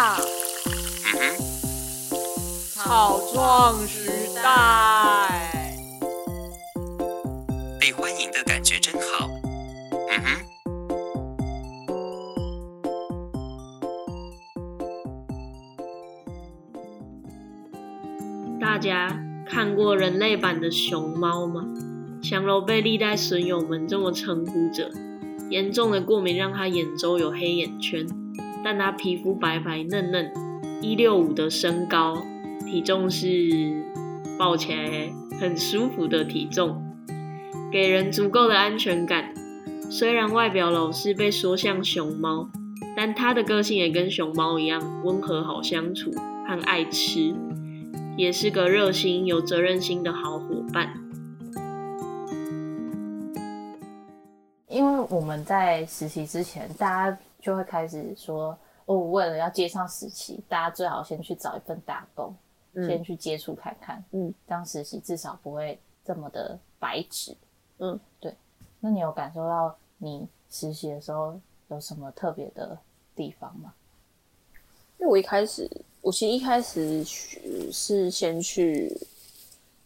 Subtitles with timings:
[0.00, 0.16] 下。
[1.12, 1.36] 嗯哼，
[2.74, 4.42] 草创时代。
[7.78, 9.28] 被欢迎的感觉真好。
[10.08, 10.40] 嗯哼，
[18.58, 21.66] 大家看过人类版的熊猫吗？
[22.22, 24.90] 祥柔被历代损友们这么称呼着。
[25.50, 28.06] 严重的过敏让他眼周有黑眼圈，
[28.64, 30.32] 但他皮肤白白嫩嫩，
[30.82, 32.22] 一六五的身高，
[32.66, 33.26] 体重是
[34.38, 36.82] 抱起来很舒服的体重，
[37.72, 39.32] 给人足够的安全感。
[39.90, 42.48] 虽然外表老是被说像熊猫，
[42.96, 46.10] 但他的个性也跟熊猫一样温和好相处
[46.46, 47.34] 和爱吃。
[48.16, 50.92] 也是个热心、有责任心的好伙伴。
[54.68, 62.34] 因为我们在实习之前，大家就会开始说，哦，为了要接上实习，大家最好先去找一份打工，
[62.74, 67.36] 嗯先去接触看看，嗯，当实习至少不会这么的白纸，
[67.78, 68.34] 嗯，对。
[68.80, 71.38] 那你有感受到你实习的时候
[71.68, 72.78] 有什么特别的
[73.14, 73.74] 地方吗？
[74.98, 78.94] 因为我一开始，我其实一开始去是先去，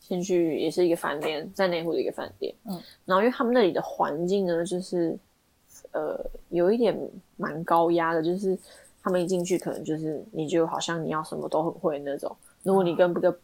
[0.01, 5.17] 先去也是一个饭店，在内湖的一个饭店，嗯，然后因为他们那里的环境呢，就是
[5.95, 6.95] 呃有一点
[7.39, 8.57] 蛮高压的，就是
[9.03, 13.35] 他们一进去可能就是你就好像你要什么都很会那种，如果你跟不跟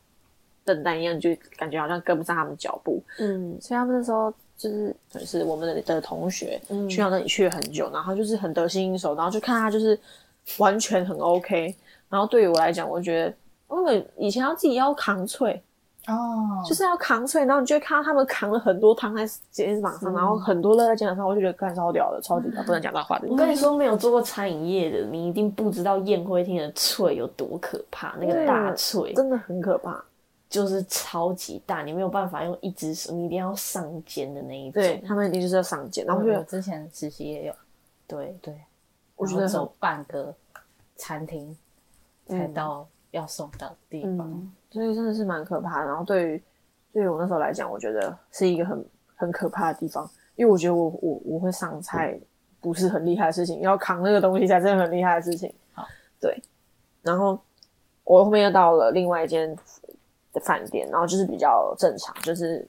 [0.62, 3.56] 笨蛋一样，你就感觉好像跟不上他们脚步，嗯。
[3.60, 6.86] 所以他们那时候就是可能是我们的的同学，嗯。
[6.88, 9.98] 去到那里去了很久，然后就是很得心应手，然后就看他就是
[10.58, 11.74] 完全很 OK。
[12.08, 13.34] 然后对于我来讲，我觉得
[13.70, 15.62] 因为以前要自己要扛脆，
[16.06, 23.28] 哦就是要扛脆，然后你就会看到他们扛了很多汤在肩膀上，然后很多热在肩膀上，我就觉得干超屌的，超级屌，不能讲大话的。
[23.28, 28.16] 我跟你说，没有做过餐饮业的，你一定不知道宴会厅的脆有多可怕。
[28.18, 30.02] 那个大脆真的很可怕。
[30.48, 34.82] 就是超级大，你没有办法用一只手，你一定要上肩的那一种。
[34.82, 37.54] 对他们一定就是要上肩，然后我之前实习也有，
[38.08, 38.60] 对对，
[39.14, 40.34] 我觉得很然后走半个
[40.96, 41.56] 餐厅
[42.26, 44.52] 才到要送到的地方。
[44.70, 45.86] 嗯，所以真的是蛮可怕的。
[45.86, 46.42] 然后对于
[46.92, 48.84] 对于我那时候来讲，我觉得是一个很
[49.16, 52.18] 很可怕的地方，因为我觉得我我我会上菜
[52.60, 55.52] 不是很厉害的事情，要扛那个东西才真的很厉害的事情。
[55.72, 55.86] 好，
[56.20, 56.42] 对。
[57.02, 57.38] 然后
[58.04, 59.56] 我后面又到了另外一间
[60.32, 62.66] 的饭店，然后就是比较正常，就是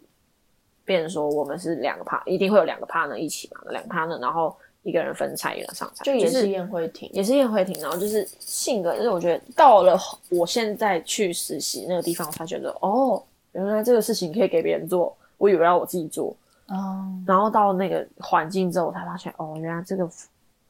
[0.85, 7.09] 变成说我们是两个 part，一定会有两个 partner 一起嘛，两个 partner，然后一个人分菜，一个人上菜，就也是宴会厅。
[7.13, 9.97] 也是宴会厅，然后就是性格，就是我觉得到了
[10.29, 13.21] 我现在去实习那个地方，我才觉得哦，
[13.51, 16.35] 原来这个事情可以给别人做，我以为要我自己做，
[16.67, 20.09] 哦，然后到那个环境之后，我才发现哦，原来这个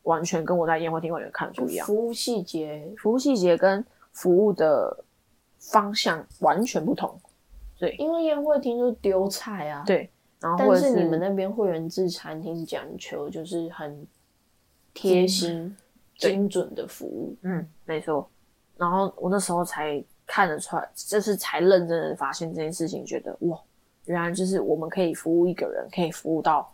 [0.04, 5.06] 完全跟我在宴会厅完全看的不一样，服务细节，服务细节跟服务的
[5.60, 7.16] 方向完全不同，
[7.80, 9.84] 对因为宴会厅就丢菜啊。。
[9.86, 10.10] 对，
[10.42, 14.06] 然后或者但是你们那边会员制餐厅讲求就是很
[14.94, 15.74] 贴心、
[16.18, 17.38] 精准的服务。
[17.44, 18.28] 嗯，没错。
[18.76, 23.60] 然后我那时候才看得出来，就是才认真的发现这件事情，觉得哇，
[24.06, 26.68] 原来就是我们可以服务一个人，可以服务到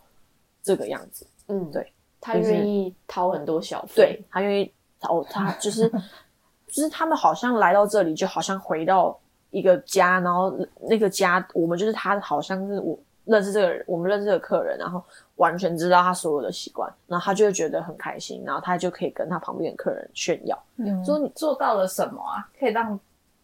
[0.62, 1.26] 这个样子。
[1.48, 3.94] 嗯，对，他愿意掏很多小费。
[3.94, 5.86] 对他愿意，哦，他就是
[6.68, 9.18] 就是他们好像来到这里，就好像回到
[9.50, 10.56] 一个家，然后
[10.88, 15.04] 那个家，我们就是他，好像是我认识这个人，我们认识这个客人，然后
[15.36, 20.58] 完全知道他所有的习惯，然后他就会觉得很开心，然后他就可以跟他旁边的客人炫耀。
[20.78, 22.48] 嗯说你做到了什么啊？
[22.58, 22.98] 可以让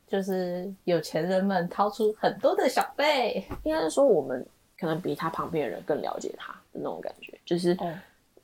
[0.08, 3.46] 就是有钱人们掏出很多的小费。
[3.62, 4.44] 应该是说我们
[4.78, 7.92] 可能比他旁边的人更了解他的那种感觉，就是哦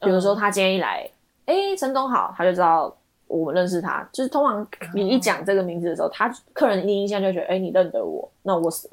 [0.00, 1.08] 比如说他今天一来，
[1.46, 2.94] 哎、陈总好，他就知道
[3.26, 4.06] 我们认识他。
[4.12, 8.88] 就是通常你一讲这个名字的时候，他客人第一印象就觉得，哎、你认得我，那我是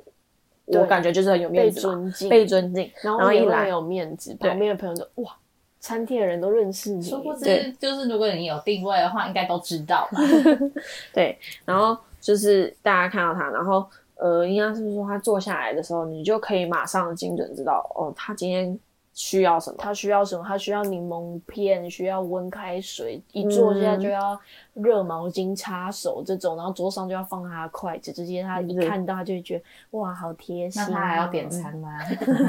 [0.67, 2.91] 我感觉就是很有面子被，尊敬，被尊敬。
[3.01, 5.35] 然然后一来后也很有面子，旁边的朋友就哇，
[5.79, 7.01] 餐厅的人都认识你。
[7.01, 10.19] 殊不对知，就是如果你有定位的话，应该都知道吧？
[11.13, 13.85] 对，然后就是大家看到他，然后
[14.15, 18.77] 呃，应该是说他坐下来的时候，你就可以马上精准知道，哦，他今天
[19.17, 19.77] 需要什么。
[19.79, 20.45] 他需要什么？
[20.47, 24.39] 他需要柠檬片，需要温开水，一坐下就要
[24.75, 29.63] 热毛巾擦手这种，然后桌上就要放他的筷子，直接他一看到他就会觉得
[29.97, 30.87] 哇，好贴心、啊。
[30.91, 31.89] 那他还要点餐吗？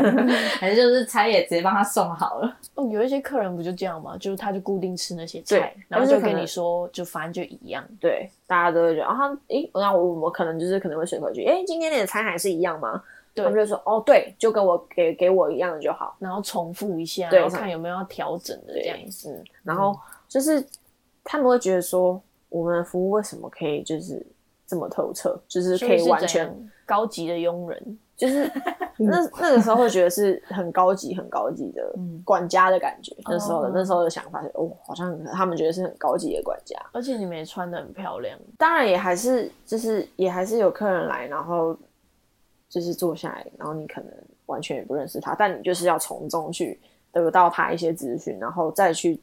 [0.60, 2.56] 还是就是餐也直接帮他送好了？
[2.74, 4.14] 哦，有一些客人不就这样吗？
[4.18, 7.82] 就是他就固定吃那些菜，然后就跟你说，就反正就一样。
[7.98, 9.16] 对，大家都会觉得啊，
[9.48, 13.02] 诶，那我我可能就是可能会随口去，哎，今天你的餐还是一样吗？
[13.34, 16.16] 对他们就说哦，对，就跟我给给我一样的就好。
[16.18, 19.32] 然后重复一下，对然后看有没有要调整的这样子。
[19.32, 19.98] 嗯，然后
[20.28, 20.64] 就是
[21.24, 24.24] 他们会觉得说，我们的服务为什么可以就是
[24.66, 28.50] 这么透彻，就是可以完全样高级的佣人，就是
[28.98, 31.94] 那那个时候会觉得是很高级、很高级的
[32.24, 33.14] 管家的感觉。
[33.26, 36.76] 那时候的那时候的想法是，哦，好像他们觉得是很高级的管家。
[36.92, 41.76] 而且你们也穿的很漂亮，当然也还是就是也还是有客人来，然后
[42.68, 44.12] 就是坐下来，然后你可能
[44.46, 46.78] 完全也不认识他，但你就是要从中去
[47.12, 49.20] 得到他一些资讯，然后再去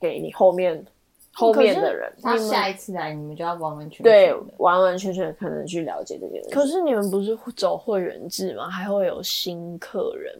[0.00, 0.84] 给你后面
[1.32, 6.50] 后面的人，他下一次来，你们就要完完全全对完完全全可能去了解这件事。
[6.50, 8.68] 可是你们不是走会员制吗？
[8.68, 10.36] 还会有新客人，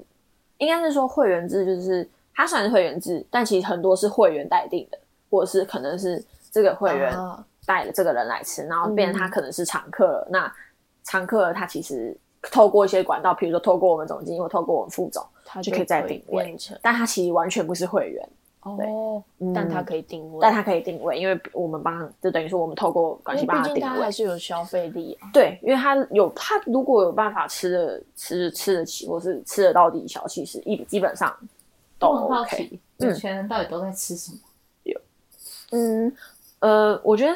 [0.59, 4.99] 应该是说会员制，就是它虽然是会员制，但其实很多是会员待定的，
[5.31, 10.29] 或者是可能是这个会员啊带了这个人来吃，然后变成他可能是常客了。
[10.31, 10.53] 那
[11.05, 12.17] 常客他其实
[12.51, 18.29] 透过一些管道，比如说透过我们总经理或透过我们副总，他就可以再定位但他其实完全不是会员，
[18.63, 19.23] 哦，
[19.55, 24.11] 但他可以定位，但他可以定位，因为我们帮，就等于说我们透过关系帮他定位他还。
[24.11, 25.31] 是有消费力啊。
[25.33, 31.35] 对，因为他有他如果有办法吃的吃吃得起，或是吃得到底小，其实一基本上
[31.99, 32.57] 都 OK。
[32.57, 34.39] 奇，有钱人到底都在吃什么？
[34.83, 35.01] 有
[35.71, 36.17] 嗯，
[36.59, 37.35] 呃，我觉得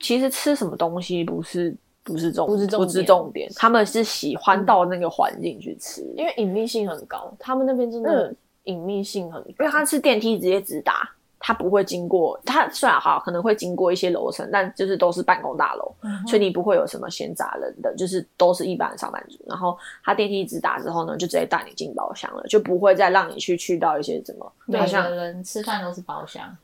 [0.00, 1.74] 其实吃什么东西不是
[2.12, 9.48] 不是重不是重不是点重点，他们是喜欢到那个环境去吃，因为隐秘性很高，他们那边真的嗯隐秘性很高。
[9.60, 11.08] 因为他是电梯直接直达，
[11.38, 15.94] 他不会经过，他虽然好可能会经过一些楼层，但就是都是办公大楼，
[16.26, 19.38] 所以你不会有什么闲杂人的，就是都是一般的上班族。
[19.46, 26.54] 然后他电梯直达之后呢，就直接带你进包厢了，就不会再让你去去到一些什么，好每像人吃饭都是包厢，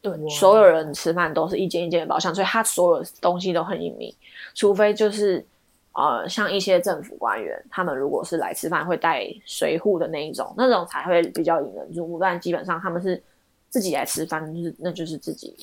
[0.00, 4.14] 对对，所有人吃饭都是一间一间的包厢，所以他所有东西都很隐秘，
[4.54, 5.44] 除非就是
[5.92, 13.22] 呃，像一些政府官员，他们如果是来吃饭会带随护的那一种，那种才会比较引人注目，但基本上他们是
[13.68, 15.54] 自己来吃饭，就是那就是自己。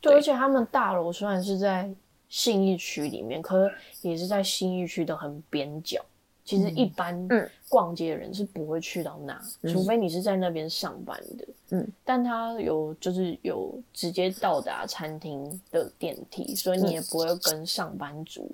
[0.00, 1.90] 对，而且他们大楼虽然是在
[2.28, 6.04] 信义区里面，可是也是在信义区的很边角。
[6.44, 9.40] 其实一般嗯逛街的人是不会去到那，
[9.72, 11.46] 除非你是在那边上班的。
[11.70, 18.50] 嗯，但他有就是有直接到达餐厅的电梯，所以你也不会跟上班族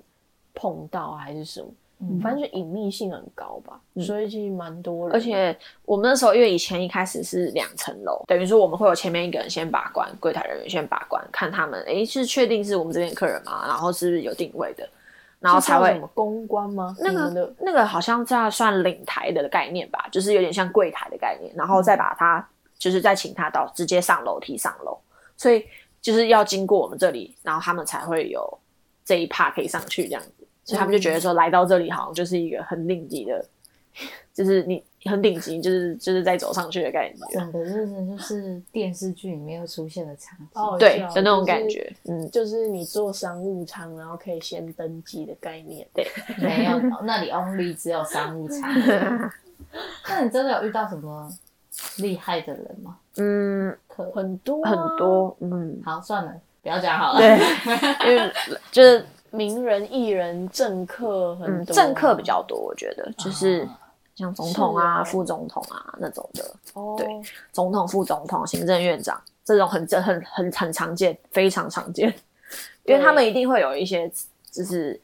[0.53, 1.67] 碰到还是什么。
[2.19, 5.15] 反正就隐秘性很高吧，所以其实蛮多人。
[5.15, 5.55] 而且
[5.85, 13.67] 我们那时候因为以前一开始是两层楼，等于说我们会有前面一个人先把关，柜台人员先把关，看他们诶是确定是我们这边客人吗？
[13.67, 14.89] 然后是不是有定位的，
[15.41, 16.95] 然后才会什么公关吗？
[16.99, 22.47] 那个那个好像在算领台的概念吧，就是有点像柜台的概念，然后再把他
[22.77, 24.97] 就是再请他到直接上楼梯上楼，
[25.35, 25.65] 所以
[25.99, 28.59] 就是要经过我们这里，然后他们才会有
[29.03, 33.43] 这一趴可以上去这样子，所以他们就觉得说来到这里好像就是一个很顶级的，
[34.33, 40.47] 就是你很顶级，就是就是在走上去的感觉，整个日子就是电视剧里面会出现的场景。
[40.53, 45.87] 哦对的那种就是感觉，嗯，就是你坐商务舱，然后可以先登记的概念。
[45.93, 46.07] 对，
[46.37, 48.61] 没有，那里 only 只有商务舱。
[50.07, 51.31] 那你真的有遇到什么
[51.97, 52.97] 厉害的人吗？
[53.17, 57.19] 嗯，很多、很，多，嗯，好，算了，不要讲好了。
[57.19, 57.39] 对，
[58.09, 58.31] 因为
[58.71, 63.79] 就是名人、艺人、政客很嗯，多、政客比较多，我觉得就是啊
[64.21, 67.07] 像总统啊、副总统啊那种的，哦，对
[67.51, 72.07] 总统、副总统、行政院长这种很很很很很常见，非常常见，
[72.85, 74.09] 因为他们一定会有一些
[74.49, 74.99] 就是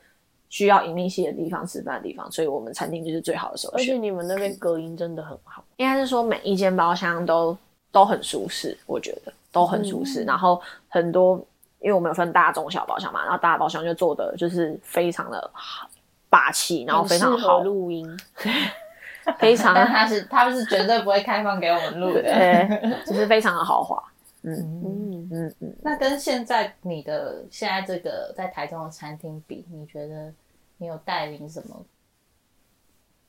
[0.49, 3.97] 需要隐秘性的地方、吃饭的地方，所以我们餐厅就是最好的首而且。
[3.97, 5.63] 你们那边隔音真的很好。
[5.77, 7.57] 应该是说每一间包厢都
[7.91, 10.23] 都很舒适，我觉得都很舒适。
[10.23, 11.35] 然后很多，
[11.79, 15.89] 因为我们有分大、中、小包厢嘛，然后大包厢就做的就是非常的好
[16.29, 18.05] 霸气，然后非常好，录音，
[19.39, 22.21] 非常但他是他们是绝对不会开放给我们录的。
[22.31, 24.01] 呃，就是非常的豪华。
[24.43, 30.33] 嗯嗯，嗯嗯，那跟现在你的现在这个在台中的餐厅比，你觉得
[30.77, 31.85] 你有带领什么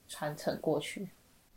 [0.07, 1.09] 传承过去？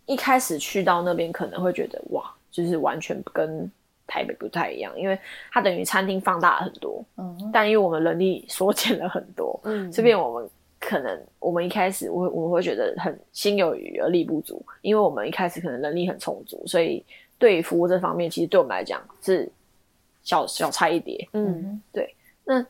[0.07, 3.69] 一开始去到那边可能会觉得哇，就是完全跟
[4.07, 5.19] 台北不太一样，因为
[5.51, 10.49] 它等于餐厅放大了很多，嗯，但因为我们人力缩减了很多，嗯这边我们
[10.81, 17.05] 可能我们一开始我我们会觉得很心有余而力不足，因为我们一开始可能能力很充足，所以
[17.37, 19.47] 对于服务这方面，其实对我们来讲是
[20.23, 21.29] 小小菜一碟。
[21.33, 22.65] 嗯，对那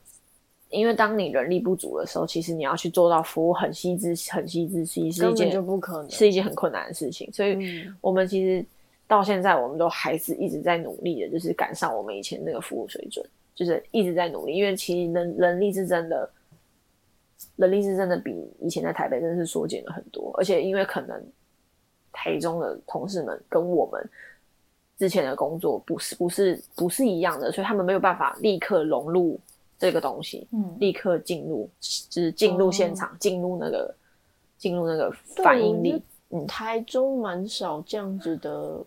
[0.70, 6.10] 因为当你人力不足的时候，其实你要去做到服务很细致、很细致，是一件就不可能。
[6.10, 7.32] 是一件很困难的事情。
[7.32, 8.66] 所以嗯我们其实
[9.08, 13.26] 到现在，我们都还是一直在努力的，就是赶上我们以前那个服务水准，
[13.56, 14.54] 就是一直在努力。
[14.56, 16.30] 因为其实能人力是真的，
[17.56, 21.24] 人力是真的比以前在台北真的是缩减了很多，而且因为可能
[22.12, 24.10] 台中的同事们跟我们。
[24.98, 29.40] 之前的工作不是不是不是一样的，所以他们没有办法立刻融入
[29.80, 31.68] 这个东西，嗯立刻进入，
[32.08, 33.96] 就是进入现场，进入那个
[34.60, 36.00] 进入那个反应力。
[36.30, 38.78] 嗯台中蛮少这样子的，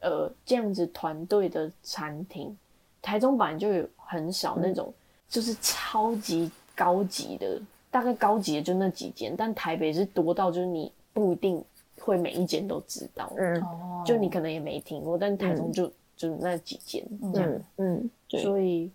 [0.00, 2.56] 呃，这样子团队的餐厅。
[3.02, 4.94] 台中本来就有很少那种，
[5.28, 11.64] 就是超级高级的，大概高级的就那几间，但台北是多到就是你不一定
[11.98, 13.60] 会每一间都知道，嗯。
[13.62, 17.04] 哦就你可能也没听过，但台中就、就那几间
[17.34, 17.50] 这样。
[17.78, 17.98] 嗯。
[18.04, 18.88] 嗯，所以，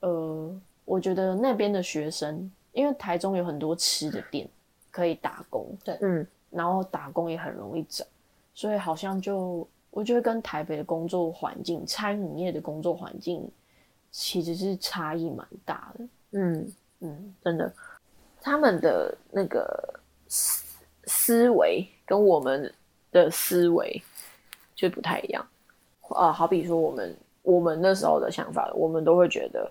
[0.00, 4.48] 呃，我觉得那边的学生，因为台中有很多吃的店
[4.90, 5.68] 可以打工，
[6.00, 6.26] 嗯。
[6.50, 8.04] 然后打工也很容易找，
[8.54, 13.48] 所以好像就我觉得跟台北的工作环境、餐饮业的工作环境
[14.10, 16.08] 其实是差异蛮大的。
[16.32, 17.72] 嗯，嗯，真的，
[18.40, 19.94] 他们的那个
[20.28, 20.64] 思
[21.04, 22.72] 思维跟我们
[23.10, 24.02] 的思维
[24.74, 25.46] 就不太一样。
[26.10, 29.70] 呃，好比说我们我们那时候的想法，我们都会觉得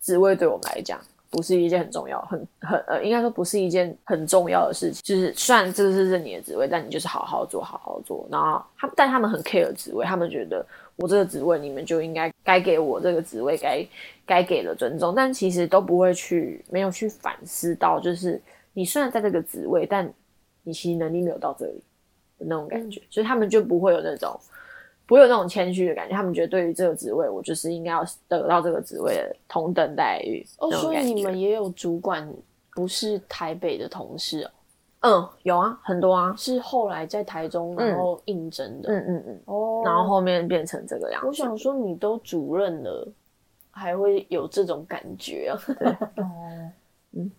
[0.00, 5.02] 职位对我们来讲不是一件很重要、很很呃，应该说不是一件很重要的事情。
[5.02, 8.26] 就是虽然这个是是你的职位，但你就是好好做，好好做。
[8.30, 10.64] 然后他，但他们很 care 职位，他们觉得
[10.98, 13.86] 我这个职位你们就应该该给我这个职位该
[14.26, 18.40] 该给的尊重，但其实都不会去没有去反思到，就是
[18.72, 20.12] 你虽然在这个职位，但
[20.64, 21.80] 你其实能力没有到这里
[22.38, 24.38] 的那种感觉，所以他们就不会有那种
[25.06, 30.44] 不会有那种谦虚的感觉，他们觉得对于这个职位，我就是应该要得到这个职位的同等待遇。
[30.58, 32.28] 哦，所以你们也有主管
[32.74, 34.50] 不是台北的同事哦，
[35.08, 38.92] 嗯有啊，很多啊，是后来在台中然后应征的。
[38.92, 41.26] 嗯嗯嗯，哦，然后后面变成这个样子。
[41.26, 43.08] 我想说，你都主任了，
[43.70, 45.58] 还会有这种感觉啊？
[46.16, 46.24] 哦，
[47.12, 47.30] 嗯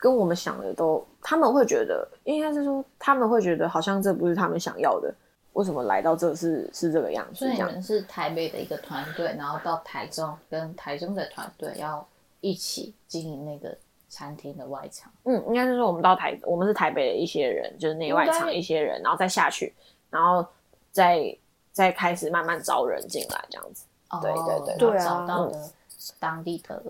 [0.00, 5.12] 跟我们想的都，他们会觉得，应该是说他们会觉得好像这不是他们想要的，
[5.54, 7.40] 为什么来到这是是这个样子？
[7.40, 12.06] 所以你们是台北的一个团队，然后到台中跟台中的团队要
[12.40, 13.76] 一起经营那个
[14.08, 15.12] 餐厅的外场。
[15.24, 19.74] 嗯，应该是说我们到台，我们是台北的一些人，就是内外场一些人，然后再下去，
[20.10, 20.46] 然后
[20.90, 21.36] 再
[21.72, 23.84] 再开始慢慢招人进来，这样子。
[24.22, 25.70] 对对对哦对啊找到的
[26.18, 26.82] 当地的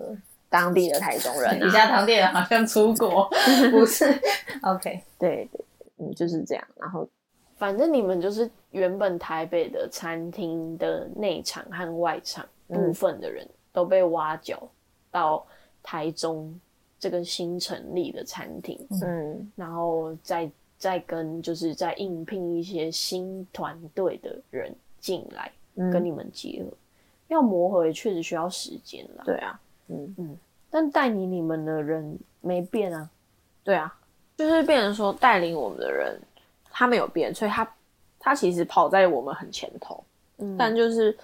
[0.47, 3.29] 当地的台中人啊，你家当地人好像出国，
[3.71, 4.05] 不是
[4.63, 5.65] ？OK，对对，
[5.97, 6.63] 嗯，就是这样。
[6.79, 7.05] 然后
[7.57, 14.65] 反正你们就是原本台北的餐厅的内场和外场嗯部分的人、都被挖角
[15.11, 15.45] 到
[15.83, 16.57] 台中
[16.99, 19.51] 这个新成立的餐厅，嗯。
[19.55, 26.77] 然后再再跟就是再应聘一些新团队的人进来、嗯，跟你们结合，
[27.29, 29.23] 要磨合也确实需要时间啦。
[29.25, 30.15] 对啊，嗯。
[30.17, 30.37] 嗯。
[30.71, 33.09] 但带你你们的人没变啊，
[33.63, 33.97] 对啊，
[34.37, 36.15] 就是变成说带领我们的人，
[36.69, 37.75] 他没有变，所以他
[38.19, 40.03] 他其实跑在我们很前头，
[40.37, 41.17] 嗯，但就是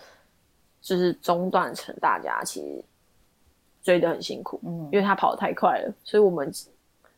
[0.81, 2.83] 就是中断成大家其实
[3.85, 6.51] 追得很辛苦，嗯因为他跑得太快了，所以我们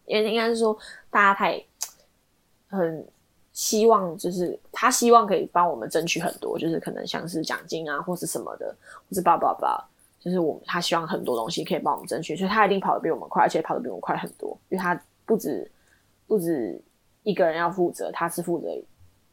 [0.06, 0.78] 也应该是说
[1.10, 1.64] 大家太
[2.68, 3.08] 很
[3.54, 8.76] 希望，就是他希望可以帮我们争取很多，就是可能像是奖金啊，或是什么的，
[9.10, 9.82] 或是叭叭叭，
[10.20, 15.72] 就是我们他希望很多东西可以帮我们争取，所以他一定跑得比我们快，而且跑得比我们快很多，因为他不止
[16.28, 16.78] 不止
[17.24, 18.68] 一个人要负责，他是负责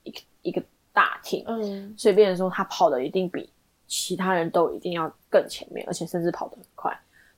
[0.04, 0.62] 一个一个
[0.92, 3.50] 大 team，嗯，所以变成说他跑的一定比
[3.88, 6.96] 其他人都一定要更前面，而且甚至跑得很快。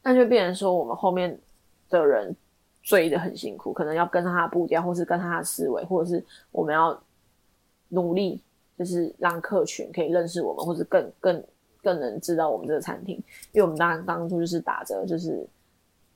[0.09, 1.37] 那就变成说我们后面
[1.91, 2.33] 的人
[2.81, 6.97] 追的很辛苦，可能要跟上他的步调，或是跟他的思维，或者是我们要
[7.89, 8.41] 努力，
[8.79, 11.45] 就是让客群可以认识我们，或是更更
[11.83, 13.17] 更能知道我们这个餐厅。
[13.51, 15.45] 因为我们当当初就是打着就是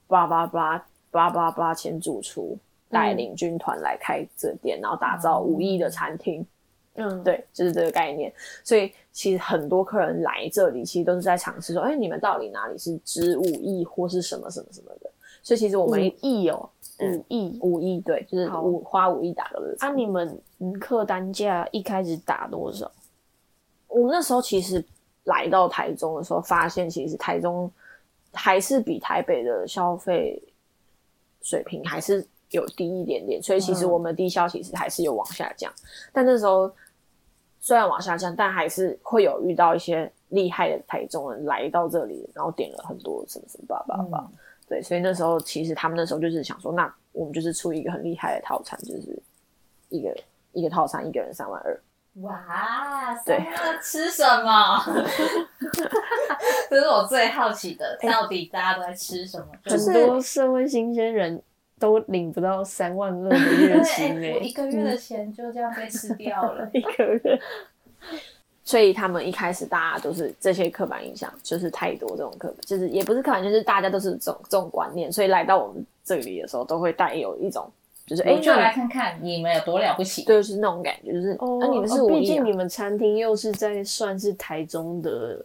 [0.07, 2.57] 八八八八八八前主厨
[2.89, 6.41] 带领军团来开这店，然后打造五亿的餐厅。
[6.41, 6.47] 嗯，
[7.25, 8.33] 对，就是这个概念。
[8.63, 15.11] 所以其实很多客人来这里，其实都是在尝试说，哎，你们到底哪里是值五亿或是什么什么什么的。
[15.43, 16.69] 所以其实我五们亿哦，
[16.99, 17.59] 嗯五亿。
[17.63, 20.39] 五亿对，就是五花五亿打个日啊，你们
[20.79, 22.91] 客单价一开始打多少？
[23.89, 24.85] 我们那时候其实
[25.25, 27.71] 来到台中的时候，发现其实台中
[28.33, 30.41] 还是比台北的消费
[31.41, 35.73] 水平还是有低一点点，所以其实嗯我们低消其实还是有往下降。
[36.13, 36.71] 但那时候
[37.59, 44.27] 虽然往下降，但还是会有遇到一些厉害的台中人来到这里，然后点了很多什么什么吧吧吧。
[44.31, 44.39] 嗯
[44.71, 49.21] 对，所以那时候其实他们那时候就是想说，那我们就是出一个很厉害的套餐，就是
[49.89, 50.17] 一个
[50.53, 51.83] 一个套餐，一个人三万二。
[52.23, 53.45] 哇，对
[53.83, 54.81] 吃什么？
[56.71, 59.47] 这是我最好奇的，到底大家都在吃什么？
[59.65, 61.43] 就很多社会新鲜人
[61.81, 66.69] 都领不到三万二的月薪 对，我一哎、个月的钱就这样被吃掉了。
[66.73, 67.41] 一个月。
[68.63, 77.69] 所以他们一开始大家都是这些刻板印象，就是太多这种刻板，就是也不是刻板，就是大家都是这种这种观念，所以来到我们这里的时候，都会带有一种
[78.07, 80.25] 就是哎，就来看看你们有多了不起。
[80.25, 85.45] 对，就是那种感觉，就是哦啊，你们是毕竟你们餐厅又是在算是台中的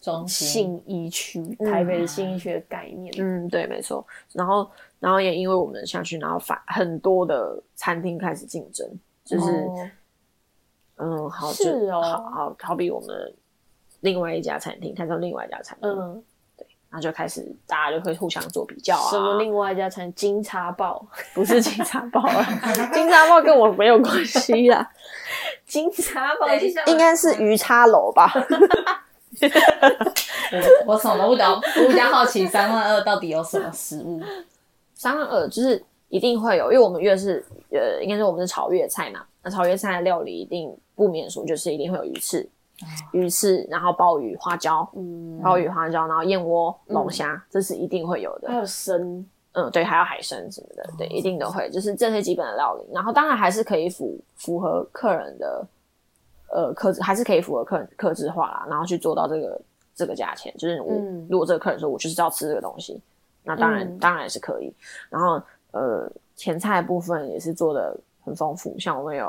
[0.00, 3.14] 中心信义区，台北的信义区的概念。
[3.18, 4.04] 嗯，对，没错。
[4.32, 4.68] 然后，
[5.00, 8.86] 然后也因为我们下去，然后反很多的餐厅开始竞争，
[9.24, 9.90] 就是、哦
[11.02, 13.34] 嗯，好，是就哦好好好比我们
[14.00, 16.22] 另外一家餐厅，看到另外一家餐厅，嗯，
[16.90, 19.10] 然后就开始大家就会互相做比较啊。
[19.10, 22.44] 什么另外一家餐金叉爆， 不是金叉包啊，
[22.92, 24.90] 金叉包跟我没有关系啦，
[25.64, 26.46] 金叉爆
[26.86, 28.30] 应该是鱼叉楼吧？
[30.86, 34.20] 我我什么都不懂，我比较好奇三万二到底有什么食物？
[35.00, 42.46] 三万二就是一定会有，因为我们越是呃，应该说我们是炒粤菜嘛，那炒粤菜的料理一定不免俗，就是一定会有鱼翅，
[43.12, 48.48] 鱼翅，然后鲍鱼、花椒，嗯，鲍鱼、花椒，然后燕窝、龙虾，这是一定会有的。
[48.48, 52.84] 还有生，嗯，对，还有海参什么的，对，一定都会，就是这些基本的料理。
[52.92, 55.66] 然后当然还是可以符符合客人的
[56.52, 59.58] 呃克制，还是可以符合客人克制化啦，然后去做到这个
[59.94, 60.54] 这个价钱。
[60.58, 63.00] 就是我、嗯如果这个客人说我就是要吃这个东西，
[63.54, 64.72] 那当然、嗯当然是可以。
[65.08, 65.42] 然后
[65.72, 69.28] 呃前菜部分也是做的很丰富，像我们有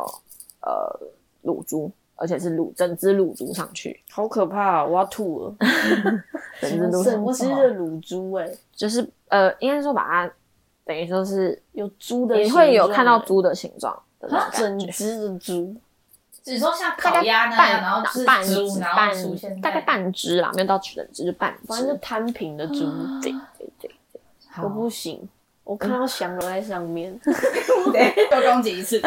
[0.61, 0.99] 呃
[1.43, 5.55] 卤猪，而且是卤整只卤猪上去，好可怕、啊，我要吐了。
[6.61, 10.33] 整只卤整只的卤猪、哎，就是呃应该说把它
[10.85, 14.91] 等于说是有猪的，你会有看到，猪的形状的 整觉。
[14.91, 15.75] 只的猪，
[16.43, 21.99] 只说像烤鸭那样，然后是半猪，然后半出现大概半只啦，没有到整只，就半只反正就只。
[21.99, 22.79] 摊平的猪，
[23.21, 23.91] 对对对，
[24.61, 25.27] 好我不行，
[25.63, 27.17] 我看到翔楼在上面，
[27.91, 29.01] 对多攻击一次，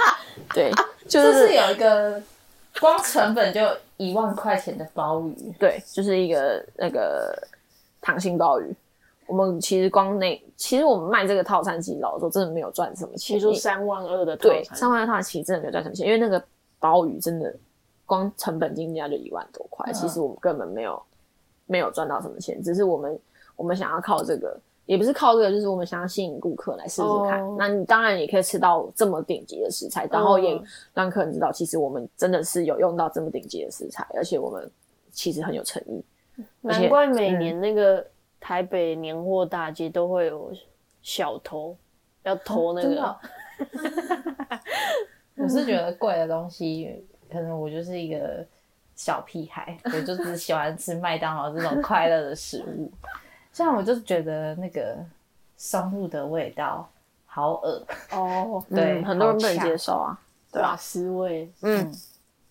[0.54, 0.70] 对，
[1.06, 2.20] 就是是有一个
[2.80, 3.60] 光成本就
[3.96, 7.36] 一万块钱的鲍鱼，对，就是一个那个
[8.02, 8.74] 溏心鲍鱼。
[9.26, 13.18] 我们其实光那，其实我们卖这个套餐，其实老实说真的没有赚什么钱。
[13.18, 16.42] 其实说三万二的套对餐，三万二套餐其实真的没有赚什么钱，因为那个
[16.78, 17.54] 鲍鱼真的
[18.06, 21.02] 光成本进价就一万多块，其实我们根本没有
[21.66, 23.20] 没有赚到什么钱，只是我们
[23.54, 27.42] 我们想要靠这个，也不是靠这个，就是我们想要吸引顾客来试试看。
[27.42, 34.68] 哦那你当然也可以吃到这么顶级的食材，然后也嗯让客人知道，其实我们真的是有用到这么顶级的食材，而且我们
[35.12, 36.02] 其实很有诚意。
[36.62, 38.02] 难怪每年那个
[38.40, 40.50] 台北年货大街都会有
[41.02, 41.76] 小偷
[42.22, 43.16] 要偷那个。
[45.36, 48.42] 我是觉得贵的东西，可能我就是一个
[48.96, 52.90] 小屁孩，我就只喜欢吃麦当劳这种快乐的食物。
[53.52, 54.96] 像我就觉得那个
[55.56, 56.88] 松露的味道
[57.26, 60.18] 好恶，哦， 对嗯很多人不能接受啊。
[60.50, 61.90] 对瓦啊，斯味，嗯，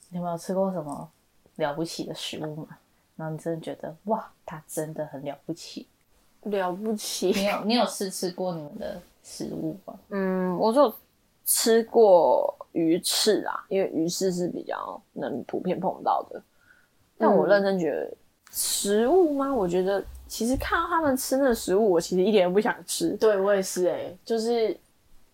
[0.10, 1.10] 你有没有吃过什么
[1.56, 2.78] 了不起的食物嘛？
[3.16, 5.88] 然后你真的觉得哇，它真的很了不起。
[6.44, 7.32] 了不起。
[7.32, 9.96] 你有你有试吃过你们的食物吗？
[10.10, 10.94] 嗯，我就
[11.44, 16.42] 吃过鱼翅啊，因为鱼翅是比较能普遍碰到的。
[17.18, 18.14] 但我嗯认真觉得，
[18.52, 19.54] 食物吗？
[19.54, 23.12] 我觉得其实看到他们吃那个食物，我其实一点都不想吃。
[23.18, 24.76] 对我也是哎、就是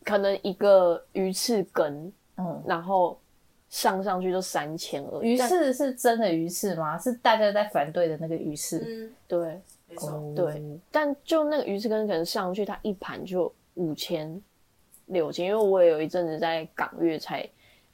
[0.04, 3.18] 可能一个鱼翅羹，嗯，然后
[3.70, 5.30] 上上去就三千而已。
[5.30, 6.98] 鱼翅是真的鱼翅吗？
[6.98, 8.84] 是大家在反对的那个鱼翅？
[8.86, 10.10] 嗯，对没错。
[10.12, 14.42] 哦对，但就那个鱼翅羹可能上去，它一盘就五千
[15.08, 17.48] 六千，因为我也有一阵子在港粤菜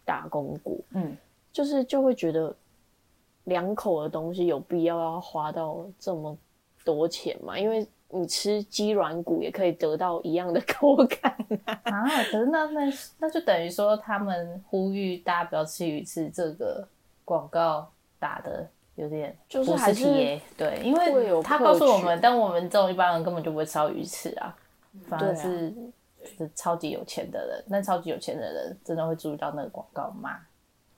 [0.04, 1.16] 打工过，嗯，
[1.54, 2.54] 就是就会觉得
[3.50, 6.38] 两口的东西有必要要花到这么
[6.86, 7.58] 多钱吗？
[7.60, 11.36] 因为你吃鸡软骨也可以得到一样的口感。
[11.84, 12.82] 啊，可是那那
[13.20, 16.88] 那就等于说他们呼吁大家不要吃鱼翅，这个
[17.26, 20.06] 广告打的有点就是还是
[20.58, 24.56] 对，因为他告诉我们，但我们这种一般人根本就不会吃到鱼翅啊，
[25.08, 25.74] 反而是啊
[26.24, 30.38] 是是超级有钱的人，那超级有钱的人真的会注意到那个广告骂。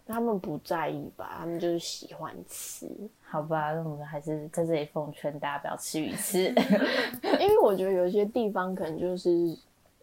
[0.06, 1.38] 他们不在意吧？
[1.40, 2.88] 他们就是喜欢吃，
[3.24, 6.54] 好吧，那我们还是在这里奉劝大家不要吃鱼翅。
[7.40, 9.30] 因为我觉得有一些地方可能就是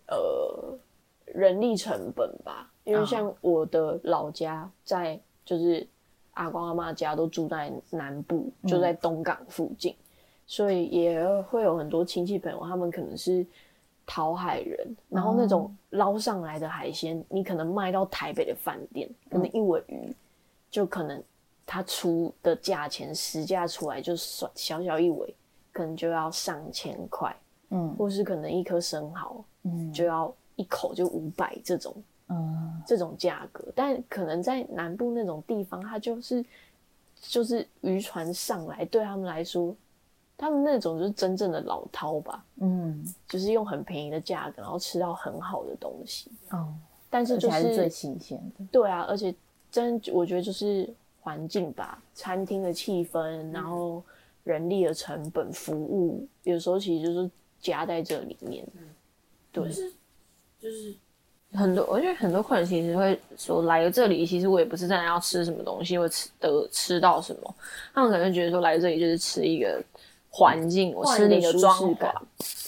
[0.07, 0.79] 呃
[1.27, 5.87] 人力成本吧，因为嗯像我的老家在就是
[6.33, 9.95] 阿公阿妈家都住在南部，就在东港附近，
[10.47, 13.45] 所以也会有很多亲戚朋友，他们可能是
[14.11, 20.17] 讨海人，然后那种捞上来的海鲜，你可能卖到台北的饭店，可能一尾鱼
[20.71, 21.23] 就可能
[21.67, 25.35] 他出的价钱实价出来就算小小一尾，
[25.73, 27.37] 可能就要上千块，
[27.69, 27.95] 嗯。
[27.99, 29.93] 或是可能一颗生蚝嗯。
[29.93, 31.95] 就要一口就五百这种
[32.29, 36.45] 嗯，这种价格，但可能在南部那种地方，它就是
[37.21, 39.77] 就是渔船上来，对他们来说，
[40.39, 46.31] 他们那种就是真正的老饕吧，嗯，就是用很便宜的价格，然后吃到很好的东西。
[46.51, 46.73] 哦，
[47.11, 48.65] 但是就而且还是最新鲜的。
[48.71, 49.35] 对啊，而且
[49.71, 50.89] 真我觉得就是
[51.21, 54.01] 环境吧，餐厅的气氛，然后
[54.45, 57.29] 人力的成本、服务，有时候其实就是
[57.61, 58.65] 夹在这里面。
[59.51, 59.69] 对，
[60.61, 60.95] 就是
[61.53, 67.55] 很多，我觉得很多客人其实会说来了这里，其实我也不是真的要吃什么东西，或吃得吃到什么，
[67.93, 69.83] 他们可能觉得说来这里就是吃一个
[70.31, 72.13] 环境，我吃你的装潢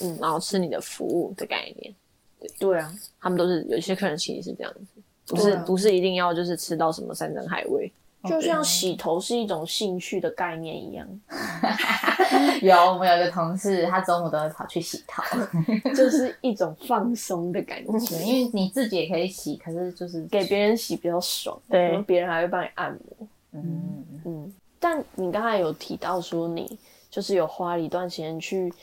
[0.01, 1.93] 嗯，然后吃你的服务的概念，
[2.39, 5.63] 对对啊，他们都是有些客人其实是这样子，不是、啊。
[5.65, 7.91] 不是一定要就是吃到什么山珍海味，
[8.27, 11.07] 就像洗头是一种兴趣的概念一样，
[12.61, 15.23] 有，我们有一个同事，他中午都会跑去洗头，
[15.95, 21.89] 就是一种放松的感觉，因为你自己也可以洗，可是就是给别人洗比较爽，对。
[21.89, 23.27] 然后别人还会帮你按摩。
[23.53, 26.77] 嗯，嗯，但你刚才有提到说你
[27.11, 28.73] 就是有花了一段时间去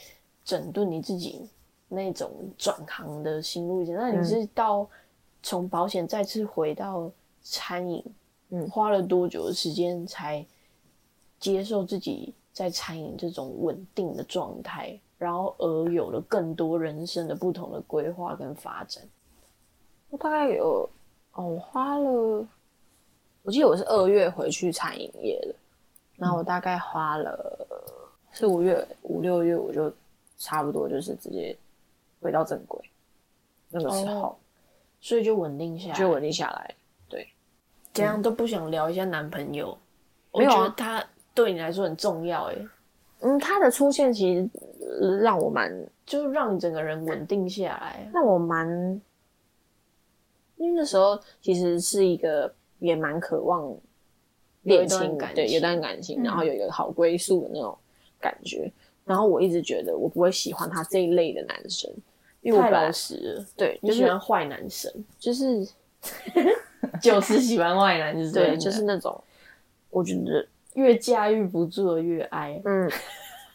[0.44, 1.48] 整顿你自己
[1.88, 4.86] 那种转行的心路历程，那你是到
[5.42, 7.10] 从保险再次回到
[7.42, 8.04] 餐饮，
[8.50, 8.68] 嗯。
[8.68, 10.44] 花了多久的时间才
[11.40, 19.02] 接受自己在餐饮这种稳定的状态，然后而有了更多人生的不同的规划跟发展？
[20.10, 20.88] 我大概有
[21.32, 22.46] 哦，我花了，
[23.42, 25.54] 我记得我是二月回去餐饮业的，
[26.16, 27.66] 然后我大概花了
[28.32, 29.92] 四五月、五六月，我就
[30.36, 31.56] 差不多就是直接
[32.20, 32.80] 回到正轨。
[33.70, 34.36] 那个时候哦
[35.00, 36.74] 所以就稳定下来，就稳定下来。
[37.08, 37.28] 对
[37.92, 39.76] 这样都不想聊一下男朋友，
[40.30, 42.56] 我觉得他对你来说很重要，哎，
[43.20, 44.48] 嗯，他的出现其实
[45.00, 45.72] 呃让我蛮
[46.04, 48.10] 就是让你整个人稳定下来。
[48.12, 48.68] 让我蛮，
[50.56, 53.72] 因为那时候其实是一个也蛮渴望
[54.62, 57.78] 恋情，对，感情有段感情，嗯然后有一个好归宿的那种
[58.20, 58.70] 感觉。
[59.04, 61.90] 然后我一直觉得我不会喜欢他这一类的男生，
[62.42, 65.66] 因为我太老实了，对，就是你喜欢坏男生，就是
[67.02, 69.18] 就是喜欢坏男生，对，就是那种
[69.90, 72.60] 我觉得越驾驭不住的越爱。
[72.64, 72.90] 嗯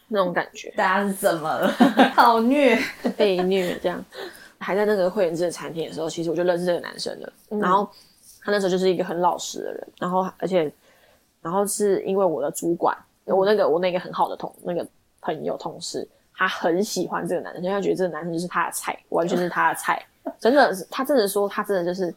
[0.08, 0.70] 那种感觉。
[0.76, 1.68] 大家是怎么了？
[2.14, 2.78] 好虐，
[3.16, 4.04] 被虐这样。
[4.58, 7.32] 还在那个会员制的餐厅的时候，其实我就认识这个男生了。
[7.50, 7.88] 嗯然后
[8.42, 10.70] 他那时候就是一个很老实的人，然后而且
[11.40, 14.86] 然后是因为我的主管，嗯我那个我那个很好的同那个
[15.20, 16.06] 朋友同事，
[16.36, 20.04] 他很喜欢这个男生，因为他觉得这个男生就是他的菜，完全是他的菜，
[20.38, 22.14] 真的是他真的说他真的就是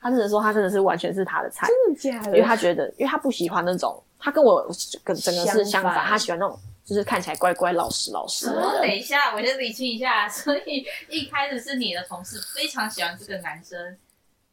[0.00, 4.66] 他真的说他真的是完全是他的菜，真的假的因为他觉得，因为他不喜欢那种，他跟我
[5.04, 10.28] 跟整个是相反，相反他喜欢那种就是看起来乖乖老实老实的哦，等一下，我先理清一下。
[10.28, 13.96] 所以一开始是你的同事非常喜欢这个男生，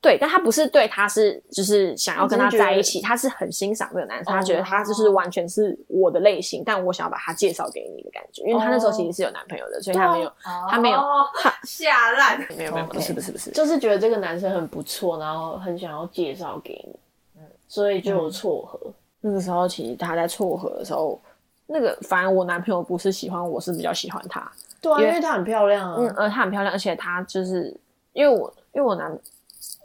[0.02, 10.32] 对，但他不是对他是就是想要跟他在一起，他是很欣赏这个男生，他哦觉得他就是完全是我的类型，但我想要把他介绍给你的感觉，因为他那时候其实是有男朋友的，所以他没有，
[10.70, 11.26] 他 没有哦
[11.64, 12.40] 下烂。
[12.58, 17.00] 没有没有，不是不是不是，就是觉得这个男生很不错，然后很想要介绍给你，
[17.38, 18.80] 嗯所以就有撮合。
[19.22, 21.22] 那个时候其实他在撮合的时候，
[21.68, 25.98] 那个反正我男朋友不是喜欢我，是比较喜欢他，对啊，因为因为她很漂亮啊。
[26.00, 27.76] 嗯，呃，她很漂亮，而且她就是
[28.14, 29.12] 因为我因为我男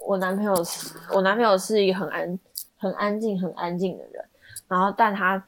[0.07, 2.39] 我男朋友是我男朋友是一个很安
[2.77, 4.25] 很安静很安静的人，
[4.69, 5.43] 然后但他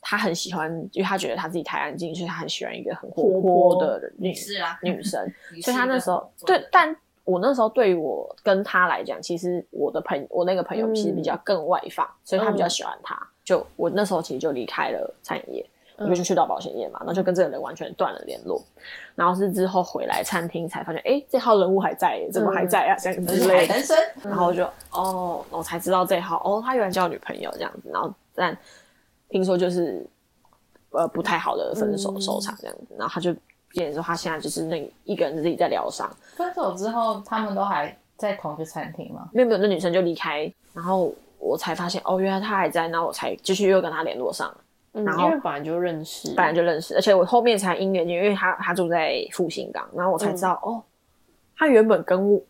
[0.00, 5.24] 他很喜欢，因为他觉得他自己太安静，所以他很喜欢一个很活泼的女是啊，女生，
[5.62, 6.94] 所以他那时候对，但
[7.24, 13.16] 我那时候对于我跟他来讲，其实我的朋我那个朋友其实比较更外放，所以他比较喜欢他。
[13.44, 15.70] 就我那时候其实就离开了餐饮业，
[16.08, 18.62] 我就去到保险业嘛，然后就跟这个人完全断了联络。
[19.14, 22.96] 然后是之后回来餐厅才发现，哎，这号人物还在，怎么还在啊？
[22.98, 23.74] 这样而之类的。
[24.22, 27.90] 然后我就哦，我才知道这号哦，他原来交女朋友这样子。
[27.92, 28.56] 然后但
[29.28, 30.06] 听说就是
[30.90, 32.94] 呃不太好的分手收场这样子。
[32.98, 33.34] 然后他就
[33.70, 36.10] 变成说他现在就是那一个人自己在疗伤。
[36.36, 39.28] 分手之后他们都还在同一个餐厅吗？
[39.32, 44.56] 没有没有，那女生就离开，然后我才发现哦，原来他还在，那我才继续又跟他联络上了，
[44.92, 50.82] 嗯，然后因为本来就认识，本来就认识，而且我后面才因缘，因为他他住在复兴港，然后我才知道、哦，
[51.56, 52.40] 他原本跟我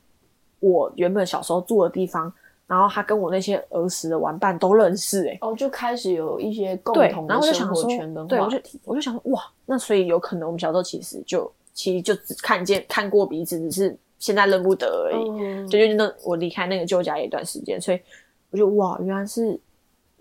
[0.61, 2.33] 我原本小时候住的地方，
[2.67, 8.59] 然后他跟我那些儿时的玩伴都认识、欸，哦，就开始有一些共，同的生活我就想说圈跟，对，我就。
[8.85, 15.31] 我就想说，哇，那所以有可能我们小时候其实就其实就只看见看过彼此，只是现在认不得而已。
[15.31, 18.01] 嗯就就那我离开那个旧家也一段时间，所以
[18.51, 19.59] 我就哇，原来是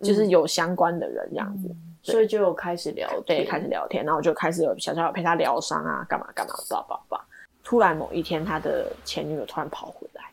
[0.01, 1.69] 就是有相关的人这样子，
[2.03, 7.25] 所以就开始聊对，开始聊天，然后我就开始有小小陪他疗伤啊，干嘛干嘛，叭叭叭。
[7.63, 10.23] 突然某一天，他的前女友突然跑回来，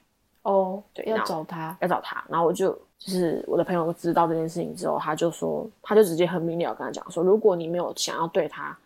[0.42, 8.76] 哦，对，要找他，要找他，然后我就就是我的朋友知道这件事情之后，他就说，他就直接很明了跟他讲说，如果你没有想要对他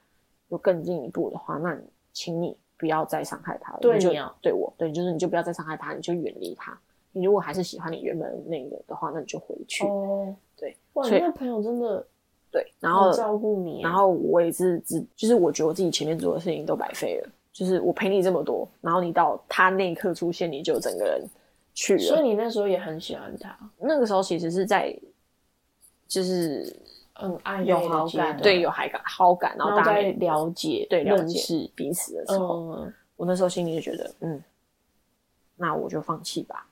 [0.48, 6.76] 有更进一步的话，那你请你不要再伤害他了，你啊对我，对，就是你就不要再伤害他，你就远离他。
[7.12, 9.86] 你如果还是喜欢你原本那个的话，那你就回去。
[9.86, 12.04] 哦，对，哇，你那朋友真的
[12.52, 21.26] 对，然后照顾你耶，然后我也是只，就是我觉得我自己前面做的事情都白费了，就是我陪你这么多，然后你到他那一刻出现，你就整个人
[21.72, 22.00] 去了。
[22.00, 24.94] 所以你那时候也很喜欢他，那个时候其实是在，
[26.06, 26.76] 就是
[27.22, 34.44] 嗯爱有昧的好感阶段对有好感好感，然然后大家也了解、对了解认识，彼此的时候，嗯，我那时候心里就觉得，嗯，
[35.56, 36.66] 那我就放弃吧。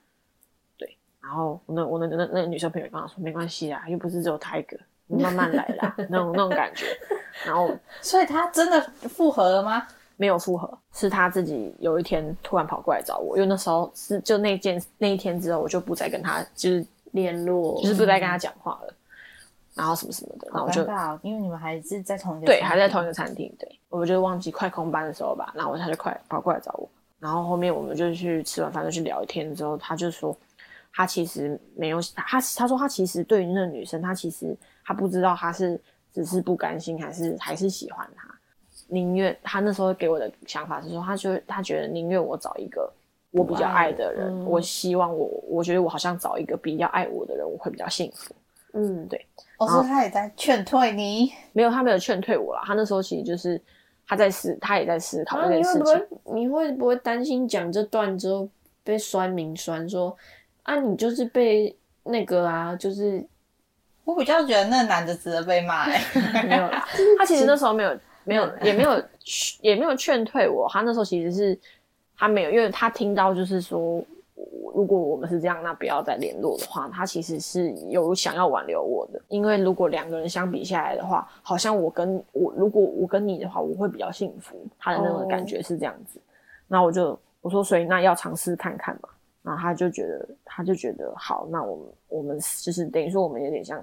[0.76, 4.82] 对，然后我那我那那那女生朋友也跟我说，没关系啊，又不是只有他一个，你
[5.18, 6.86] 慢慢来啦， 那种那种感觉。
[7.44, 7.70] 然后
[8.00, 9.86] 所以他真的复合了吗？
[10.16, 18.94] 没有复合，是他自己有一天突然跑过来找我，因为那时候是就那件那一天之后，我就不再跟他就是联络就是不再跟他讲话了，
[19.74, 20.82] 然后什么什么的，然后我就
[21.22, 23.50] 因为你们还是在同一个对，还在同一个餐厅。
[23.58, 26.86] 对，我就忘记快空班的时候吧，然后他就快跑过来找我，
[27.18, 30.36] 然后后面我们就去吃完饭就去聊天，之后他就说，
[30.92, 35.80] 他其实没有他他说他其实对于那个女生，他其实他不知道他是
[36.12, 38.28] 只是不甘心，还是还是喜欢他，
[38.88, 42.92] 宁愿他那时候给我的想法是说，他就他觉得宁愿我找一个。
[43.32, 48.34] 我比较爱的人，嗯我希望我，我觉得我好像找一个比较爱我的人，我会比较幸福。
[48.72, 49.24] 嗯，对
[49.58, 51.30] 哦，所以他也在劝退你。
[51.52, 52.62] 没有，他没有劝退我啦。
[52.64, 53.62] 他那时候其实就是
[54.04, 55.80] 他在思，他也在思考啊，这件事情。
[55.80, 58.48] 你会不会你会不会担心讲这段之后
[58.82, 60.16] 被酸民酸说
[60.64, 63.24] 啊，你就是被那个啊，就是
[64.10, 66.00] 我比较觉得那男的值得被骂、欸，
[66.46, 66.84] 没有啦，
[67.18, 69.02] 他其实那时候没有没有也没有
[69.60, 70.68] 也没有劝退我。
[70.68, 71.58] 他那时候其实是
[72.16, 74.02] 他没有，因为他听到就是说，
[74.74, 79.20] 如果我们是这样，那不要再联络的话，他其实是有想要挽留我的。
[79.28, 84.56] 因为如果两个人相比下来的话，好像我跟我如果我跟你的话，我会比较幸福。
[84.78, 86.20] 他的那种感觉是这样子。
[86.66, 89.08] 那我就我说，所以那要尝试看看嘛。
[89.42, 93.82] 然后他就觉得，他就觉得好，那我们我们就是等于说我们有点像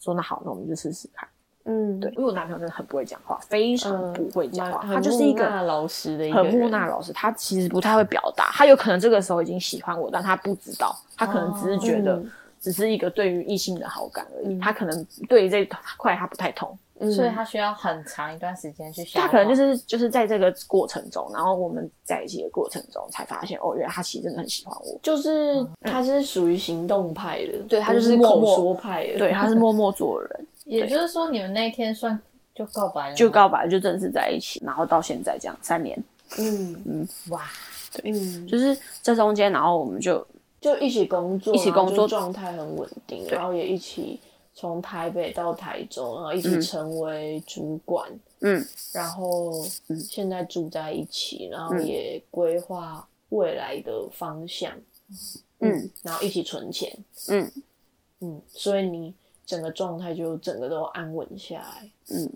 [0.00, 1.28] 说，那好，那我们就试试看。
[1.64, 12.30] 嗯，对，因为我男朋友真的很不会讲话，非常嗯，不会讲话，蛮他就是一个老实的一个很木讷老实，他其实不太会表达，他有可能这个时候已经喜欢我，但他不知道，他可能只是觉得嗯。
[12.62, 14.60] 只是一个对于异性的好感而已，嗯。
[14.60, 17.10] 他可能对于这一块他不太通，嗯。
[17.10, 19.26] 所以他需要很长一段时间去消化。
[19.26, 32.18] 他可能就是就是在这个过程中，然后我们在一起的过程中才发现，哦，原来他其实真的很喜欢我，就是他是属于行动派的，对他就是是默默口说派的，对，他是默默做人， 也就是说，你们那一天算
[32.54, 35.98] 就告白了，就告白就正式在一起，然后到现在这样三年，
[36.38, 36.82] 嗯。
[36.84, 37.08] 嗯。
[37.30, 37.42] 哇，
[37.92, 38.12] 对。
[38.12, 40.24] 嗯，就是这中间，然后我们就
[40.60, 43.36] 就一起工作，一起工作状态很稳定，对。
[43.36, 44.20] 然后也一起
[44.54, 46.60] 从台北到台中，然后一起嗯。
[46.60, 48.10] 成为主管，
[48.40, 48.64] 嗯。
[48.92, 49.64] 然后
[50.08, 51.86] 现在住在一起，然后嗯。
[51.86, 54.72] 也规划未来的方向，
[55.60, 56.92] 嗯，然后一起存钱，
[57.28, 57.50] 嗯。
[58.20, 59.14] 嗯，所以你
[59.46, 62.30] 整个状态就整个都安稳下来，嗯，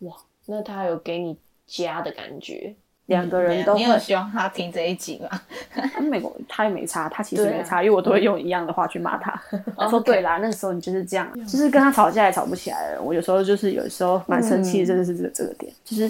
[0.00, 0.16] 哇，
[0.46, 5.40] 那他有给你家的感觉，两个人都你会有希望他听这一集吗？
[6.00, 9.40] 美国他也没差，他其实没差，因为我都会用一样的话去骂他。
[9.76, 13.02] 我说对啦，那时候你就是这样，就是跟他吵架也吵不起来了。
[13.02, 16.04] 我有时候就是有时候蛮生气的，真的是这个这个点，就是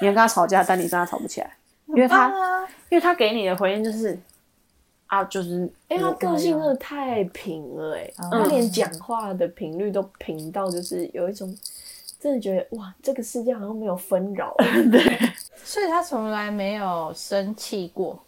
[0.00, 1.50] 你要跟他吵架，但你跟他吵不起来，
[1.88, 2.28] 因为他
[2.88, 4.16] 因为他给你的回应就是
[5.06, 11.54] 啊，就是哎、他个性真的太平了、哎、他连讲话的频率都平到，就是有一种
[12.20, 14.54] 真的觉得哇，这个世界好像没有纷扰。
[14.90, 15.02] 对。
[15.64, 18.18] 所以他从来没有生气过。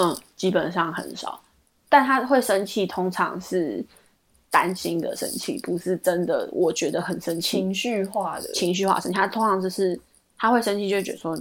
[0.00, 1.40] 嗯，基本上很少，
[1.88, 3.84] 但他会生气，通常是
[4.48, 7.56] 担心的生气，不是真的我觉得很生气。
[7.58, 9.98] 情绪化的，情绪化生气，他通常就是
[10.36, 11.36] 他会生气，就会觉得说，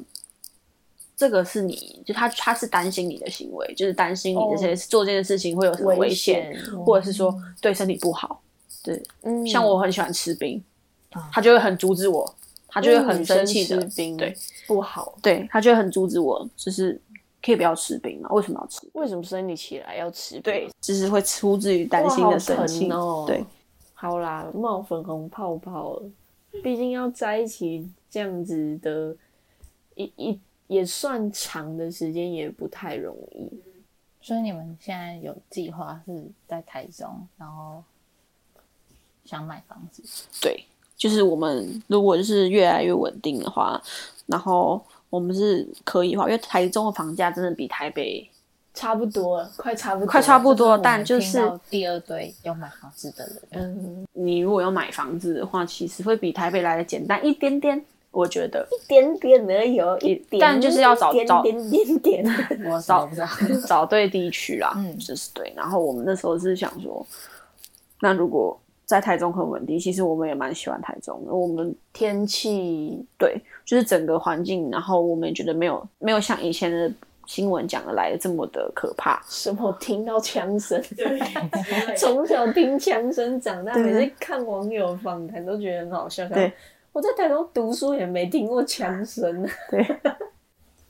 [1.15, 8.41] 这个是你，就他他是担心你的行为，就是担心你这些、做这件事情会有什么危险或者是说对身体不好。
[8.82, 9.46] 对，嗯。
[9.46, 10.63] 像我很喜欢吃冰，
[11.32, 12.36] 他就会很阻止我，
[12.68, 13.78] 他就会很生气的
[14.18, 14.36] 对
[14.68, 15.18] 不好。
[15.22, 17.00] 对，他就会很阻止我，就是
[17.42, 18.30] 可以不要吃冰嘛？
[18.30, 18.90] 为什么要吃？
[18.94, 20.44] 为什么生理起来要吃冰？
[20.44, 22.90] 对，就是会出自于担，心的生气。
[22.92, 23.26] 哦。
[23.28, 23.44] 对，
[23.94, 26.10] 好啦，冒粉红泡泡了，
[26.64, 29.16] 毕竟要在一起这样子的，
[29.96, 33.50] 一一也算长的时间，也不太容易。
[34.22, 37.82] 所以你们现在有计划是在台中，然后
[39.24, 40.04] 想买房子。
[40.42, 40.66] 对，
[40.98, 43.80] 就是我们如果就是越来越稳定的话，
[44.26, 48.28] 然后我们是可以的话，因为台中的房价真的比台北
[48.74, 58.68] 差不多了，快差不多，快差不多，但就是第二对要买房子的人，嗯，你如果要买房子的话，其实会比台北来的简单一点点，我觉得。
[58.72, 62.26] 一点点而已哦，一点，但就是要找点找点点点，
[62.70, 63.16] 我找不。
[63.68, 65.52] 找对地区啦，嗯就是对。
[65.56, 67.06] 然后我们那时候是想说，
[68.02, 71.34] 那如果在台中很稳定，其实我们也蛮喜欢台中的。
[71.34, 76.89] 我们天气对，就是整个环境，然后我们也觉得没有没有像以前的
[77.26, 79.21] 新闻讲的来的这么的可怕。
[79.28, 81.19] 什么听到枪声， 对
[81.97, 86.26] 从小听枪声长大，每次看网友访谈都觉得很好笑。
[86.30, 86.54] 对，
[86.93, 89.86] 我在台中读书也没听过枪声 对。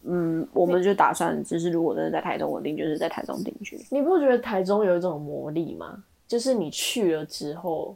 [0.10, 3.76] 嗯，我们就打算就是如果真的在台中稳定，就是在台中定居。
[3.90, 6.04] 你不觉得台中有一种魔力吗？
[6.28, 7.96] 就是你去了之后，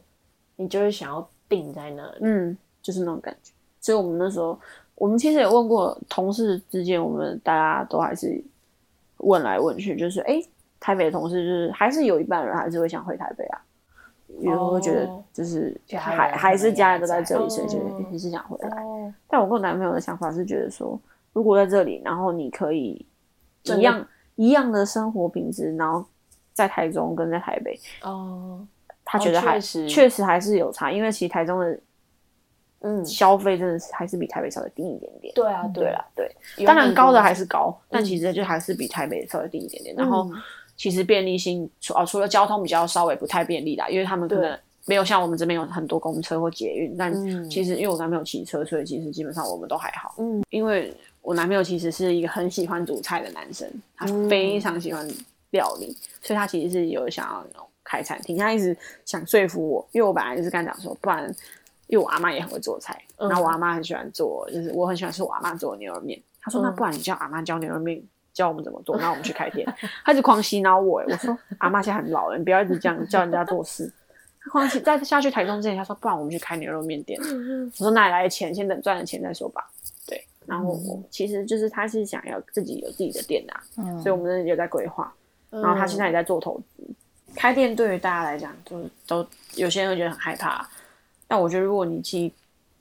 [0.56, 2.18] 你就会想要定在那里。
[2.22, 3.52] 嗯，就是那种感觉。
[3.80, 4.58] 所以我们那时候，
[4.94, 8.42] 我们其实也问过同事之间，我们大家都还是
[9.18, 10.48] 问来问去，就是哎、诶
[10.80, 13.60] 台北的同事就是还是有一半人还是会想回台北啊，
[14.40, 18.82] 有人会觉得哦就是还人还是家人都在这里，所以就哦还是想回来。
[18.82, 20.98] 哦，但我跟我男朋友的想法是觉得说，
[21.32, 23.04] 如果在这里，然后你可以
[23.62, 26.04] 真的一样一样的生活品质，然后
[26.52, 28.66] 在台中跟在台北，哦，
[29.04, 31.78] 他觉得还确实确实还是有差，因为其实台中的
[32.80, 35.32] 嗯，消费真的是还是比台北稍微低一点点。
[35.34, 36.30] 对啊，对啊，对，
[36.66, 39.94] 当然高的还是高，但嗯其实就还是比台北稍微低一点点。
[39.94, 40.42] 然后嗯
[40.74, 50.14] 其实便利性除哦，除了交通比较稍微不太便利啦，因为他们可对能没有像我们这边有很多公车或捷运，但嗯其实因为我男朋友骑车，所以其实基本上我们都还好。
[50.18, 55.06] 嗯，因为我男朋友其实是一个很喜欢煮菜的男生，他嗯非常喜欢
[55.52, 61.24] 料理，所以他其实是有想要那种开餐厅，他一直想说服我，因为我本来就是跟他讲说，不然
[61.86, 66.20] 因为我阿妈也很会做菜，嗯然后我阿妈很喜欢做，就是我很喜欢吃我阿妈做的牛肉面。
[66.44, 69.64] 他说：“嗯那不然你叫阿妈教牛肉面，教我们怎么做，那我们去开店。”
[70.04, 73.88] 他一直狂洗脑我，欸我说：“阿妈现在很老了，你不要一直这样叫人家做事。”
[74.42, 78.52] 他狂洗，在下去台中之前，他说：“不然我们去开牛肉面店。”我说：“哪里来的钱？
[78.52, 79.70] 先等赚了钱再说吧。”
[80.08, 85.14] 对，然后我其实就是他是想要自己有自己的店啊，嗯所以我们有在规划。
[85.52, 86.84] 嗯然后他现在也在做投资。
[87.34, 90.68] 开店对于大家来讲，都都有些人会觉得很害怕，
[91.26, 92.34] 但我觉得如果你其实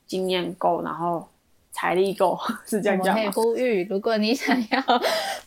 [0.07, 1.25] 经验够，然后
[1.71, 3.27] 财力够， 是这我们可以？
[3.29, 4.83] 呼吁，如果你想要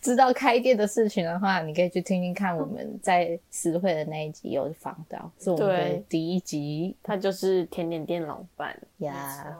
[0.00, 8.74] 知道开店的事情的话，你可以去听听看我们在实惠的那一集有访到，是我们第一集他就是甜点店老板。
[8.98, 9.54] 呀。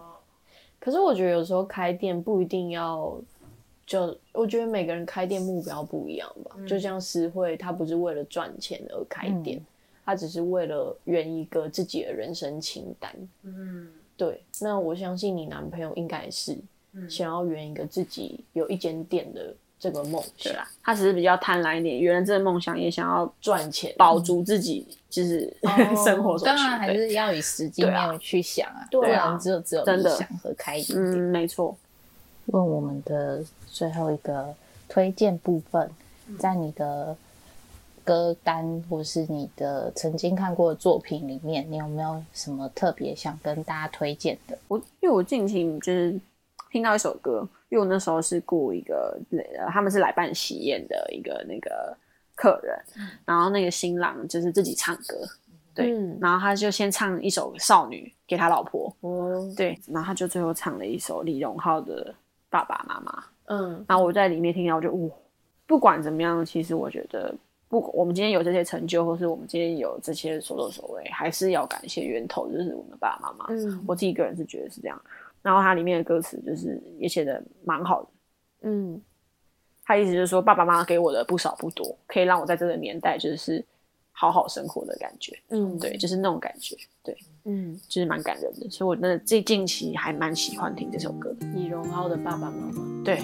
[0.81, 3.15] 可是我觉得有时候开店不一定要，
[3.87, 6.57] 就我觉得每个人开店目标不一样吧。
[6.67, 9.61] 就像诗慧，她不是为了赚钱而开店，
[10.05, 13.15] 她只是为了圆一个自己的人生清单。
[13.43, 16.57] 嗯对，那我相信你男朋友应该是
[17.09, 23.93] 想要圆一个自己有一间店的这个梦想，他只是比较贪婪一点，圆了这个梦想，也想要赚钱。
[23.99, 25.53] 保足自己就是、
[26.05, 26.39] 生活。
[26.39, 31.77] 当然还对是要以实际面去想啊，对啊不然只有只有真的理想和开一点嗯，没错。
[32.47, 34.55] 问我们的最后一个
[34.89, 35.91] 推荐部分，
[36.39, 37.17] 在你的
[38.05, 44.59] 歌单或是你的曾经看过的作品里面，你有没有什么特别想跟大家推荐的？
[44.69, 46.21] 我因为我近期就是
[46.71, 51.97] 听到一首歌，因为我那时候是雇一个，呃他们是来办喜宴的一个那个
[52.35, 52.79] 客人，
[53.25, 55.27] 然后那个新郎就是自己唱歌，
[55.75, 56.19] 对，嗯。
[56.21, 62.13] 然后他就先唱一首《少女》给他老婆，哦，对，然后他就最后唱了一首李荣浩的
[62.63, 63.13] 《爸爸妈妈》，
[63.47, 65.11] 嗯然后我在里面听到，我就哇，
[65.67, 67.35] 不管怎么样，其实我觉得。
[67.67, 73.47] 不，我们今天有这些成就，或是我们今天有这些所作所为，还是要感谢源头，就是我们的爸爸妈妈。
[73.49, 75.01] 嗯我自己个人是觉得是这样。
[75.43, 78.09] 然后它里面的歌词就是也写的蛮好的，
[78.63, 79.01] 嗯
[79.85, 83.65] 他意思就是说爸爸妈妈给我的不少不多，可以让我在这个年代就是
[84.17, 85.37] 好好生活的感觉。
[85.49, 88.71] 嗯，对，就是那种感觉，对，嗯，就是蛮感人的。
[88.71, 91.47] 所以我真的最近期还蛮喜欢听这首歌的。
[91.49, 93.05] 李荣浩的爸爸妈妈。
[93.05, 93.17] 对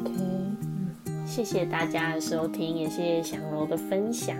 [0.00, 0.12] ，OK，
[1.26, 4.36] 谢谢大家的收听，也谢谢祥柔的分享。